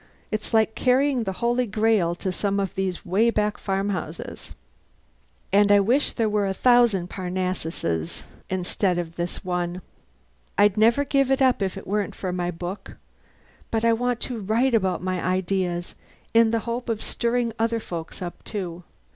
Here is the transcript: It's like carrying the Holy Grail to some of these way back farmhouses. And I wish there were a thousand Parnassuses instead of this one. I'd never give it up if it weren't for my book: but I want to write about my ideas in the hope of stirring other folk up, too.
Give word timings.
It's 0.31 0.51
like 0.51 0.73
carrying 0.73 1.25
the 1.25 1.31
Holy 1.45 1.67
Grail 1.67 2.15
to 2.15 2.31
some 2.31 2.59
of 2.59 2.73
these 2.73 3.05
way 3.05 3.29
back 3.29 3.59
farmhouses. 3.59 4.55
And 5.53 5.71
I 5.71 5.79
wish 5.79 6.13
there 6.13 6.27
were 6.27 6.47
a 6.47 6.55
thousand 6.55 7.07
Parnassuses 7.11 8.23
instead 8.49 8.97
of 8.97 9.13
this 9.15 9.45
one. 9.45 9.83
I'd 10.57 10.75
never 10.75 11.05
give 11.05 11.29
it 11.29 11.39
up 11.39 11.61
if 11.61 11.77
it 11.77 11.85
weren't 11.85 12.15
for 12.15 12.33
my 12.33 12.49
book: 12.49 12.97
but 13.69 13.85
I 13.85 13.93
want 13.93 14.19
to 14.21 14.39
write 14.39 14.73
about 14.73 15.03
my 15.03 15.23
ideas 15.23 15.93
in 16.33 16.49
the 16.49 16.61
hope 16.65 16.89
of 16.89 17.03
stirring 17.03 17.53
other 17.59 17.79
folk 17.79 18.19
up, 18.23 18.43
too. 18.43 18.83